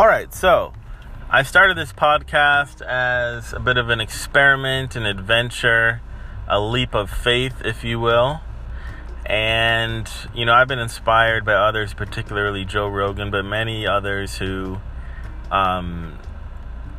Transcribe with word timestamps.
All 0.00 0.08
right, 0.08 0.32
so 0.32 0.72
I 1.28 1.42
started 1.42 1.76
this 1.76 1.92
podcast 1.92 2.80
as 2.80 3.52
a 3.52 3.60
bit 3.60 3.76
of 3.76 3.90
an 3.90 4.00
experiment, 4.00 4.96
an 4.96 5.04
adventure, 5.04 6.00
a 6.48 6.58
leap 6.58 6.94
of 6.94 7.10
faith, 7.10 7.60
if 7.66 7.84
you 7.84 8.00
will. 8.00 8.40
And, 9.26 10.10
you 10.34 10.46
know, 10.46 10.54
I've 10.54 10.68
been 10.68 10.78
inspired 10.78 11.44
by 11.44 11.52
others, 11.52 11.92
particularly 11.92 12.64
Joe 12.64 12.88
Rogan, 12.88 13.30
but 13.30 13.44
many 13.44 13.86
others 13.86 14.38
who 14.38 14.78
um, 15.50 16.18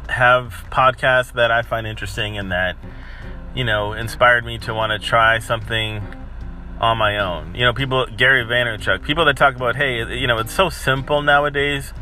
have 0.07 0.63
podcasts 0.69 1.33
that 1.33 1.49
I 1.49 1.63
find 1.63 1.87
interesting 1.87 2.37
and 2.37 2.51
that, 2.51 2.77
you 3.55 3.63
know, 3.63 3.93
inspired 3.93 4.45
me 4.45 4.59
to 4.59 4.75
want 4.75 4.91
to 4.91 4.99
try 4.99 5.39
something 5.39 6.03
on 6.79 6.99
my 6.99 7.17
own. 7.17 7.55
You 7.55 7.65
know, 7.65 7.73
people, 7.73 8.05
Gary 8.15 8.45
Vaynerchuk, 8.45 9.01
people 9.03 9.25
that 9.25 9.37
talk 9.37 9.55
about, 9.55 9.75
hey, 9.75 10.19
you 10.19 10.27
know, 10.27 10.37
it's 10.37 10.53
so 10.53 10.69
simple 10.69 11.23
nowadays. 11.23 11.93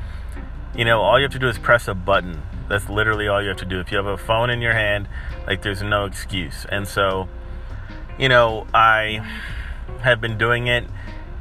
You 0.76 0.86
know, 0.86 1.02
all 1.02 1.20
you 1.20 1.23
have 1.23 1.34
to 1.34 1.40
do 1.40 1.48
is 1.48 1.58
press 1.58 1.88
a 1.88 1.94
button. 1.94 2.41
That's 2.68 2.90
literally 2.90 3.28
all 3.28 3.41
you 3.41 3.50
have 3.50 3.58
to 3.58 3.66
do. 3.66 3.80
If 3.80 3.91
you 3.91 3.98
have 3.98 4.05
a 4.05 4.18
phone 4.18 4.50
in 4.50 4.62
your 4.62 4.73
hand, 4.73 5.08
like, 5.48 5.62
there's 5.62 5.82
no 5.82 6.05
excuse. 6.05 6.66
And 6.72 6.88
so, 6.88 7.28
you 8.20 8.30
know, 8.30 8.68
I 8.73 9.28
have 10.02 10.22
been 10.22 10.38
doing 10.38 10.68
it 10.68 10.86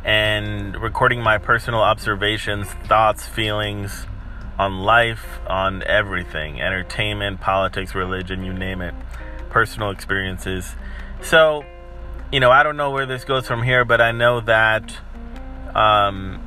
and 0.04 0.80
recording 0.80 1.22
my 1.22 1.38
personal 1.38 1.80
observations, 1.80 2.68
thoughts, 2.86 3.26
feelings 3.26 4.06
on 4.58 4.80
life, 4.80 5.38
on 5.46 5.82
everything 5.84 6.60
entertainment, 6.60 7.40
politics, 7.40 7.94
religion, 7.94 8.44
you 8.44 8.52
name 8.52 8.80
it, 8.80 8.94
personal 9.50 9.90
experiences. 9.90 10.74
So, 11.22 11.64
you 12.32 12.40
know, 12.40 12.50
I 12.50 12.62
don't 12.62 12.76
know 12.76 12.90
where 12.90 13.06
this 13.06 13.24
goes 13.24 13.46
from 13.46 13.62
here, 13.62 13.84
but 13.84 14.00
I 14.00 14.12
know 14.12 14.40
that 14.40 14.96
um, 15.74 16.40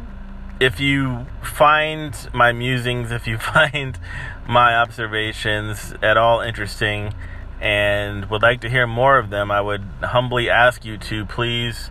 if 0.62 0.80
you 0.80 1.26
find 1.42 2.16
my 2.36 2.52
musings, 2.52 3.12
if 3.12 3.26
you 3.26 3.38
find 3.56 3.98
my 4.48 4.76
observations 4.76 5.96
at 6.04 6.18
all 6.18 6.40
interesting 6.40 7.16
and 7.60 8.30
would 8.30 8.44
like 8.44 8.62
to 8.62 8.70
hear 8.70 8.86
more 8.86 9.18
of 9.18 9.32
them, 9.32 9.50
I 9.50 9.60
would 9.60 9.82
humbly 10.04 10.52
ask 10.52 10.86
you 10.86 11.00
to 11.00 11.26
please 11.26 11.90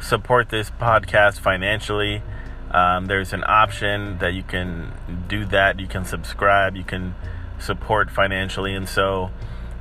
support 0.00 0.48
this 0.48 0.70
podcast 0.70 1.38
financially. 1.40 2.22
Um, 2.70 3.06
there's 3.06 3.34
an 3.34 3.44
option 3.46 4.18
that 4.18 4.32
you 4.32 4.42
can 4.42 4.94
do 5.28 5.44
that. 5.44 5.78
You 5.78 5.86
can 5.86 6.06
subscribe. 6.06 6.76
You 6.76 6.84
can 6.84 7.14
support 7.58 8.10
financially, 8.10 8.74
and 8.74 8.88
so 8.88 9.30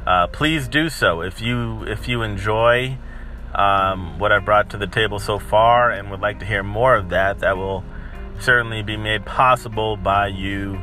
uh, 0.05 0.28
please 0.28 0.67
do 0.67 0.89
so 0.89 1.22
if 1.22 1.42
you 1.42 1.83
if 1.83 2.08
you 2.08 2.23
enjoy 2.23 2.98
um, 3.53 4.20
what 4.20 4.31
I've 4.31 4.45
brought 4.45 4.70
to 4.72 4.78
the 4.78 4.88
table 4.88 5.20
so 5.20 5.39
far 5.39 5.92
and 5.92 6.11
would 6.11 6.22
like 6.22 6.39
to 6.39 6.45
hear 6.45 6.64
more 6.64 6.95
of 6.95 7.09
that. 7.09 7.39
That 7.39 7.58
will 7.58 7.83
certainly 8.39 8.83
be 8.83 8.97
made 8.97 9.25
possible 9.25 9.97
by 9.97 10.27
you 10.27 10.80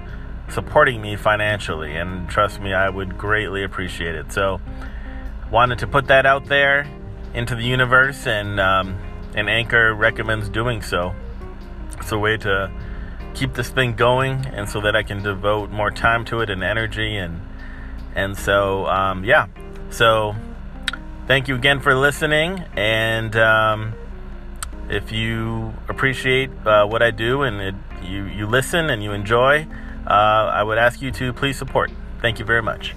supporting 0.48 1.00
me 1.00 1.16
financially, 1.16 1.96
and 1.96 2.28
trust 2.28 2.60
me, 2.60 2.72
I 2.72 2.88
would 2.88 3.16
greatly 3.16 3.64
appreciate 3.64 4.14
it. 4.14 4.32
So, 4.32 4.60
wanted 5.50 5.78
to 5.80 5.86
put 5.86 6.08
that 6.08 6.26
out 6.26 6.46
there 6.46 6.86
into 7.32 7.54
the 7.54 7.64
universe, 7.64 8.26
and 8.26 8.60
um, 8.60 8.98
and 9.34 9.48
Anchor 9.48 9.94
recommends 9.94 10.48
doing 10.48 10.82
so. 10.82 11.14
It's 11.98 12.12
a 12.12 12.18
way 12.18 12.36
to 12.38 12.70
keep 13.34 13.54
this 13.54 13.70
thing 13.70 13.94
going, 13.94 14.46
and 14.46 14.68
so 14.68 14.80
that 14.82 14.94
I 14.94 15.02
can 15.02 15.22
devote 15.22 15.70
more 15.70 15.90
time 15.90 16.24
to 16.26 16.40
it 16.40 16.50
and 16.50 16.62
energy, 16.62 17.16
and 17.16 17.40
and 18.14 18.36
so 18.36 18.86
um, 18.86 19.24
yeah. 19.24 19.46
So 19.90 20.34
thank 21.26 21.48
you 21.48 21.54
again 21.54 21.80
for 21.80 21.94
listening, 21.94 22.64
and 22.76 23.34
um, 23.36 23.94
if 24.88 25.12
you 25.12 25.72
appreciate 25.88 26.50
uh, 26.66 26.86
what 26.86 27.02
I 27.02 27.10
do 27.10 27.42
and 27.42 27.60
it, 27.60 27.74
you 28.02 28.24
you 28.24 28.46
listen 28.46 28.90
and 28.90 29.02
you 29.02 29.12
enjoy, 29.12 29.66
uh, 30.06 30.10
I 30.10 30.62
would 30.62 30.78
ask 30.78 31.00
you 31.00 31.10
to 31.12 31.32
please 31.32 31.56
support. 31.56 31.90
Thank 32.20 32.38
you 32.38 32.44
very 32.44 32.62
much. 32.62 32.94